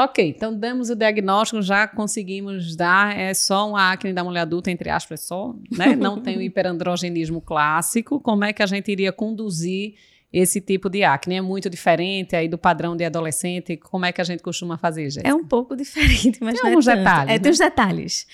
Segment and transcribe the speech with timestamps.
[0.00, 4.70] Ok, então demos o diagnóstico, já conseguimos dar, é só uma acne da mulher adulta,
[4.70, 5.96] entre aspas, só, né?
[5.98, 8.20] Não tem o hiperandrogenismo clássico.
[8.20, 9.94] Como é que a gente iria conduzir
[10.32, 11.36] esse tipo de acne?
[11.36, 13.76] É muito diferente aí do padrão de adolescente?
[13.76, 15.28] Como é que a gente costuma fazer, Jéssica?
[15.28, 17.30] É um pouco diferente, mas tem não alguns é detalhes.
[17.30, 17.38] É, né?
[17.38, 18.26] tem os detalhes.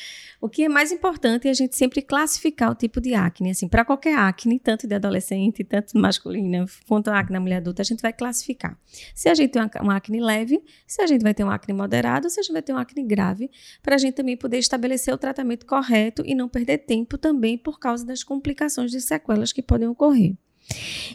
[0.45, 3.50] O que é mais importante é a gente sempre classificar o tipo de acne.
[3.50, 7.80] Assim, para qualquer acne, tanto de adolescente, tanto masculina, quanto a acne da mulher adulta,
[7.80, 8.79] a gente vai classificar.
[9.14, 12.29] Se a gente tem uma acne leve, se a gente vai ter um acne moderado,
[12.29, 13.50] se a gente vai ter um acne grave,
[13.83, 17.78] para a gente também poder estabelecer o tratamento correto e não perder tempo também por
[17.78, 20.36] causa das complicações de sequelas que podem ocorrer.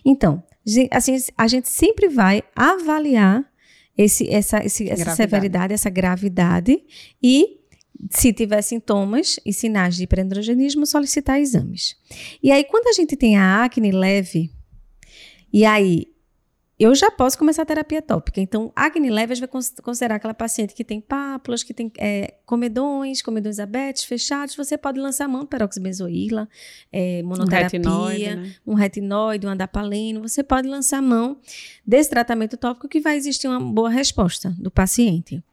[0.05, 0.43] Então,
[0.91, 3.43] assim, a gente sempre vai avaliar
[3.97, 6.81] esse, essa, esse- essa severidade, essa gravidade
[7.21, 7.57] e
[8.11, 11.95] se tiver sintomas e sinais de hiperandrogenismo, solicitar exames.
[12.41, 14.49] E aí, quando a gente tem a acne leve,
[15.51, 16.05] e aí
[16.79, 18.39] eu já posso começar a terapia tópica.
[18.39, 22.35] Então, acne leve, a vai cons- considerar aquela paciente que tem pápulas, que tem é,
[22.45, 24.55] comedões, comedões abertos, fechados.
[24.55, 26.47] Você pode lançar a mão do peroxibenzoíla,
[26.91, 28.55] é, Um monoterapia, retinoide, né?
[28.65, 31.37] um retinoide, um adapaleno, você pode lançar mão
[31.85, 35.43] desse tratamento tópico que vai existir uma boa resposta do paciente.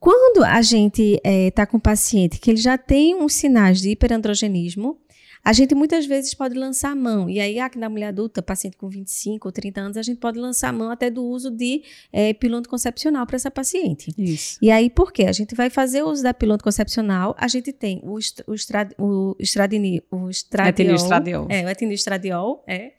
[0.00, 4.98] Quando a gente está com um paciente que ele já tem uns sinais de hiperandrogenismo,
[5.44, 7.28] a gente muitas vezes pode lançar a mão.
[7.28, 10.38] E aí, aqui na mulher adulta, paciente com 25 ou 30 anos, a gente pode
[10.38, 14.12] lançar a mão até do uso de é, pílula anticoncepcional para essa paciente.
[14.16, 14.58] Isso.
[14.62, 15.24] E aí, por quê?
[15.24, 18.54] A gente vai fazer o uso da pílula anticoncepcional, a gente tem o, est o,
[18.54, 21.46] estra o estradini, o estradiol, Etilistradiol.
[21.50, 22.92] é, o etinistradiol, é,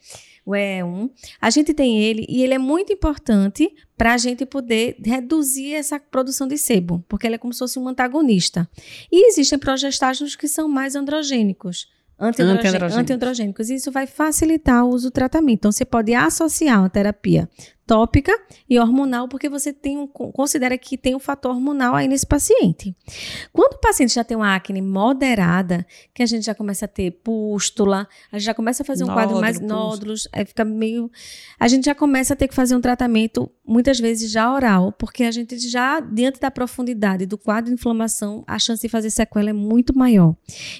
[0.46, 1.10] o E1.
[1.42, 6.00] A gente tem ele e ele é muito importante para a gente poder reduzir essa
[6.00, 8.70] produção de sebo, porque ele é como se fosse um antagonista.
[9.12, 11.88] E existem progestágenos que são mais androgênicos.
[12.20, 12.96] Antiandrogênicos.
[12.96, 13.70] Antiandrogênicos.
[13.70, 15.60] E isso vai facilitar o uso do tratamento.
[15.60, 17.50] Então, você pode associar uma terapia
[17.86, 18.32] tópica
[18.70, 22.96] e hormonal, porque você tem um, considera que tem um fator hormonal aí nesse paciente.
[23.54, 27.12] Quando o paciente já tem uma acne moderada, que a gente já começa a ter
[27.12, 31.12] pústula, a gente já começa a fazer um quadro mais Nódulo, nódulos, aí fica meio.
[31.60, 35.24] A gente já começa a ter que fazer um tratamento, muitas vezes já oral, porque
[35.24, 39.52] a gente já, diante da profundidade do quadro de inflamação, a chance de fazer sequela
[39.52, 40.36] é muito maior.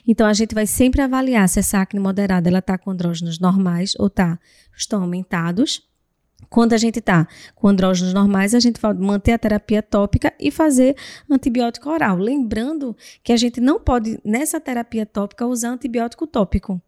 [0.08, 3.94] Então a gente vai sempre avaliar se essa acne moderada ela está com andrógenos normais
[4.00, 4.40] ou tá,
[4.76, 5.84] estão aumentados.
[6.56, 10.50] Quando a gente está com andrógenos normais, a gente vai manter a terapia tópica e
[10.50, 10.96] fazer
[11.30, 12.16] antibiótico oral.
[12.16, 16.82] Lembrando que a gente não pode, nessa terapia tópica, usar antibiótico tópico.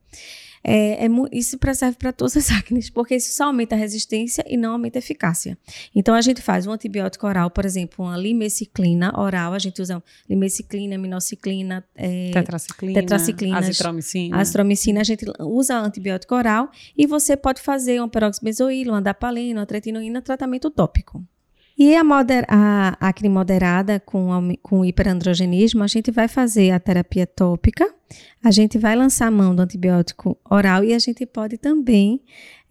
[0.70, 4.58] É, é isso serve para todas as acnes, porque isso só aumenta a resistência e
[4.58, 5.58] não aumenta a eficácia.
[5.96, 10.04] Então, a gente faz um antibiótico oral, por exemplo, uma limeciclina oral, a gente usa
[10.30, 14.42] limeciclina, minociclina, é, Tetraciclina, tetraciclina, azitromicina.
[14.42, 19.66] astromicina, a gente usa antibiótico oral e você pode fazer um peroxibenzoíla, uma dapaleno, uma
[19.66, 21.24] tretinoína, tratamento tópico.
[21.78, 27.28] E a, moder, a acne moderada com, com hiperandrogenismo, a gente vai fazer a terapia
[27.28, 27.94] tópica,
[28.44, 32.22] a gente vai lançar a mão do antibiótico oral e a gente pode também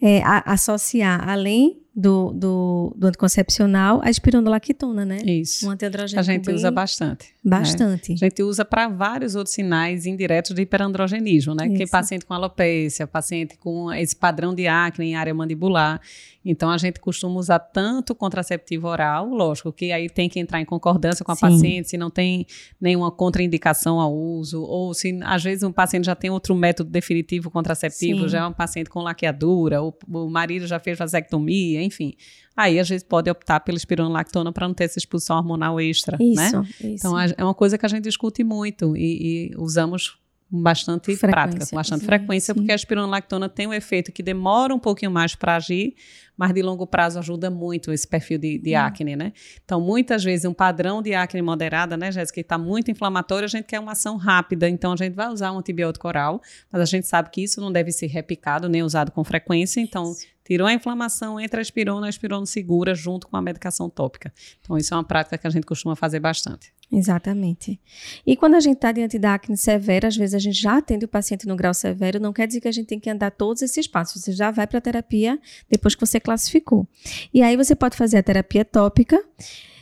[0.01, 5.17] é, a- associar, além do, do, do anticoncepcional, a espironolactona, né?
[5.25, 5.67] Isso.
[5.67, 7.29] Um A antiandrogênico gente bem- usa bastante.
[7.43, 8.13] bastante.
[8.13, 11.69] A gente usa para vários outros sinais indiretos de hiperandrogenismo, né?
[11.71, 11.93] Que é Isso.
[11.93, 15.99] paciente com alopecia, paciente com esse padrão de acne em área mandibular.
[16.45, 20.65] Então, a gente costuma usar tanto contraceptivo oral, lógico, que aí tem que entrar em
[20.65, 21.41] concordância com a Sim.
[21.41, 22.47] paciente, se não tem
[22.81, 27.51] nenhuma contraindicação ao uso, ou se às vezes um paciente já tem outro método definitivo
[27.51, 28.29] contraceptivo, Sim.
[28.29, 32.15] já é um paciente com laqueadura, ou o marido já fez vasectomia, enfim.
[32.57, 36.25] Aí, a gente pode optar pela espironolactona para não ter essa expulsão hormonal extra, né?
[36.25, 36.85] Isso, isso.
[36.85, 40.19] Então, é uma coisa que a gente discute muito e, e usamos
[40.51, 42.61] com bastante Frequência, prática, com bastante sim, frequência, sim.
[42.61, 45.95] porque a espironolactona tem um efeito que demora um pouquinho mais para agir,
[46.37, 48.79] mas de longo prazo ajuda muito esse perfil de, de Hum.
[48.79, 49.33] acne, né?
[49.65, 53.49] Então, muitas vezes, um padrão de acne moderada, né, Jéssica, que está muito inflamatório, a
[53.49, 56.85] gente quer uma ação rápida, então a gente vai usar um antibiótico oral, mas a
[56.85, 60.15] gente sabe que isso não deve ser repicado nem usado com frequência, então
[60.47, 64.33] tirou a inflamação, entra a espirona, a espirona segura junto com a medicação tópica.
[64.61, 66.73] Então, isso é uma prática que a gente costuma fazer bastante.
[66.91, 67.81] Exatamente.
[68.25, 71.05] E quando a gente está diante da acne severa, às vezes a gente já atende
[71.05, 73.61] o paciente no grau severo, não quer dizer que a gente tem que andar todos
[73.61, 74.23] esses passos.
[74.23, 75.39] Você já vai para a terapia
[75.69, 76.87] depois que você classificou.
[77.35, 79.23] E aí você pode fazer a terapia tópica.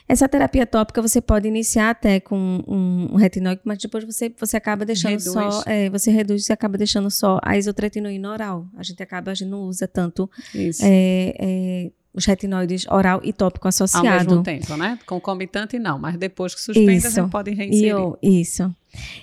[0.06, 4.84] Essa terapia tópica você pode iniciar até com um, retinóide, mas depois você, você acaba
[4.84, 5.24] deixando Reduz.
[5.32, 5.62] só.
[5.66, 8.66] é, você reduz e acaba deixando só a isotretinoína oral.
[8.76, 10.82] A gente acaba, a gente não usa tanto Isso.
[10.84, 14.06] é, é, os retinoides oral e tópico Ao associado.
[14.30, 14.98] mesmo tempo, né?
[15.06, 17.10] Concomitante não, mas depois que suspende, a Isso.
[17.10, 17.88] gente pode reinserir.
[17.88, 18.74] eu- isso.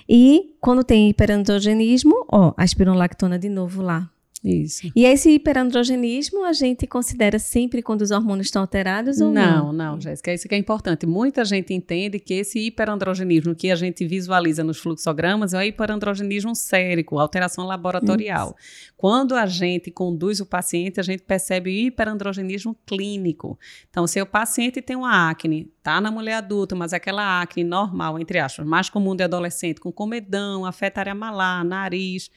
[0.08, 4.10] E quando tem hiperandrogenismo, ó, a espironolactona de novo lá.
[4.44, 4.90] Isso.
[4.96, 9.66] E esse hiperandrogenismo a gente considera sempre quando os hormônios estão alterados ou não?
[9.66, 11.06] Não, não, Jéssica, isso que é importante.
[11.06, 16.56] Muita gente entende que esse hiperandrogenismo que a gente visualiza nos fluxogramas é o hiperandrogenismo
[16.56, 18.56] sérico, alteração laboratorial.
[18.58, 18.92] Isso.
[18.96, 23.56] Quando a gente conduz o paciente, a gente percebe o hiperandrogenismo clínico.
[23.90, 28.18] Então, se o paciente tem uma acne, tá na mulher adulta, mas aquela acne normal,
[28.18, 32.28] entre aspas, mais comum de adolescente, com comedão, afeta área malar, nariz,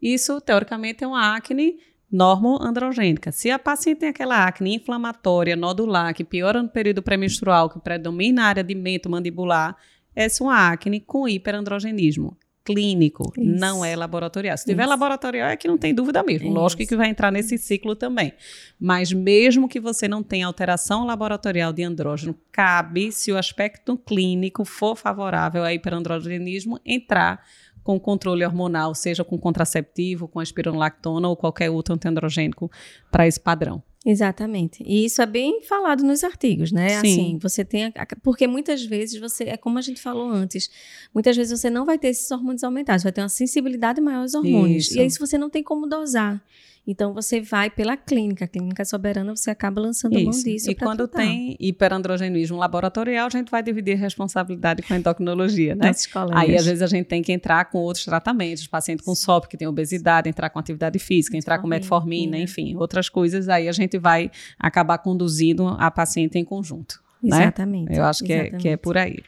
[0.00, 1.78] isso, teoricamente, é uma acne
[2.10, 3.30] normoandrogênica.
[3.30, 8.42] Se a paciente tem aquela acne inflamatória, nodular, que piora no período pré-menstrual, que predomina
[8.42, 9.76] na área de mento mandibular,
[10.14, 13.58] essa é uma acne com hiperandrogenismo clínico, Isso.
[13.58, 14.56] não é laboratorial.
[14.56, 14.90] Se tiver Isso.
[14.90, 16.48] laboratorial, é que não tem dúvida mesmo.
[16.48, 16.54] Isso.
[16.54, 18.32] Lógico que vai entrar nesse ciclo também.
[18.78, 24.64] Mas mesmo que você não tenha alteração laboratorial de andrógeno, cabe, se o aspecto clínico
[24.64, 27.44] for favorável a hiperandrogenismo, entrar
[27.82, 32.70] com controle hormonal, seja com contraceptivo, com espironolactona ou qualquer outro antiandrogênico
[33.10, 33.82] para esse padrão.
[34.04, 34.82] Exatamente.
[34.86, 36.88] E isso é bem falado nos artigos, né?
[36.88, 36.96] Sim.
[36.96, 37.84] Assim, você tem.
[37.86, 39.44] A, porque muitas vezes você.
[39.44, 40.70] É como a gente falou antes.
[41.12, 44.34] Muitas vezes você não vai ter esses hormônios aumentados, vai ter uma sensibilidade maior aos
[44.34, 44.86] hormônios.
[44.86, 44.96] Isso.
[44.96, 46.42] E aí, se você não tem como dosar.
[46.86, 50.24] Então você vai pela clínica, a clínica soberana, você acaba lançando Isso.
[50.24, 50.70] mão disso.
[50.70, 51.26] E quando tratar.
[51.26, 55.92] tem hiperandrogenismo laboratorial, a gente vai dividir a responsabilidade com a endocrinologia, né?
[56.32, 59.56] Aí às vezes a gente tem que entrar com outros tratamentos, paciente com SOP que
[59.56, 63.89] tem obesidade, entrar com atividade física, entrar com metformina, enfim, outras coisas, aí a gente
[63.98, 67.02] vai acabar conduzindo a paciente em conjunto.
[67.22, 67.90] Exatamente.
[67.90, 67.98] Né?
[67.98, 69.18] Eu acho que é, que é por aí.